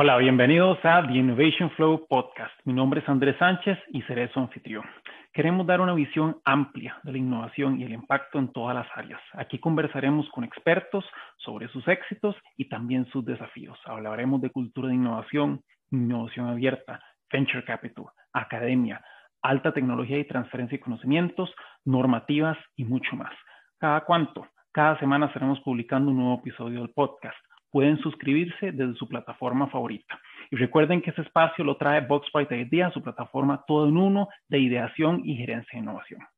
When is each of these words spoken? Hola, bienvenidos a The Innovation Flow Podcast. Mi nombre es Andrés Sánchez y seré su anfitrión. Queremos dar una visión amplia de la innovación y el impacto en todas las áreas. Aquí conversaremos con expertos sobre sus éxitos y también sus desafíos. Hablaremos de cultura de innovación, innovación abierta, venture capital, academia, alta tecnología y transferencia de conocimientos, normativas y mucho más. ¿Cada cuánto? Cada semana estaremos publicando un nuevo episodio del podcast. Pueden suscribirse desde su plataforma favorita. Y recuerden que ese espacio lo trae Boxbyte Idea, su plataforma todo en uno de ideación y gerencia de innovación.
Hola, 0.00 0.16
bienvenidos 0.16 0.78
a 0.84 1.04
The 1.04 1.12
Innovation 1.12 1.70
Flow 1.70 2.06
Podcast. 2.06 2.54
Mi 2.64 2.72
nombre 2.72 3.00
es 3.00 3.08
Andrés 3.08 3.36
Sánchez 3.36 3.76
y 3.88 4.00
seré 4.02 4.28
su 4.28 4.38
anfitrión. 4.38 4.84
Queremos 5.32 5.66
dar 5.66 5.80
una 5.80 5.92
visión 5.92 6.36
amplia 6.44 7.00
de 7.02 7.10
la 7.10 7.18
innovación 7.18 7.80
y 7.80 7.82
el 7.82 7.90
impacto 7.90 8.38
en 8.38 8.52
todas 8.52 8.76
las 8.76 8.86
áreas. 8.94 9.20
Aquí 9.32 9.58
conversaremos 9.58 10.28
con 10.30 10.44
expertos 10.44 11.04
sobre 11.38 11.66
sus 11.66 11.88
éxitos 11.88 12.36
y 12.56 12.68
también 12.68 13.06
sus 13.06 13.24
desafíos. 13.24 13.76
Hablaremos 13.86 14.40
de 14.40 14.50
cultura 14.50 14.86
de 14.86 14.94
innovación, 14.94 15.62
innovación 15.90 16.46
abierta, 16.46 17.00
venture 17.32 17.64
capital, 17.64 18.04
academia, 18.32 19.04
alta 19.42 19.72
tecnología 19.72 20.20
y 20.20 20.28
transferencia 20.28 20.78
de 20.78 20.84
conocimientos, 20.84 21.52
normativas 21.84 22.56
y 22.76 22.84
mucho 22.84 23.16
más. 23.16 23.32
¿Cada 23.78 24.02
cuánto? 24.02 24.46
Cada 24.70 24.96
semana 25.00 25.26
estaremos 25.26 25.58
publicando 25.62 26.12
un 26.12 26.18
nuevo 26.18 26.38
episodio 26.38 26.82
del 26.82 26.90
podcast. 26.90 27.36
Pueden 27.70 27.98
suscribirse 27.98 28.72
desde 28.72 28.94
su 28.94 29.08
plataforma 29.08 29.68
favorita. 29.68 30.18
Y 30.50 30.56
recuerden 30.56 31.02
que 31.02 31.10
ese 31.10 31.22
espacio 31.22 31.64
lo 31.64 31.76
trae 31.76 32.00
Boxbyte 32.00 32.52
Idea, 32.52 32.90
su 32.90 33.02
plataforma 33.02 33.64
todo 33.66 33.88
en 33.88 33.96
uno 33.96 34.28
de 34.48 34.58
ideación 34.58 35.22
y 35.24 35.36
gerencia 35.36 35.78
de 35.78 35.82
innovación. 35.82 36.20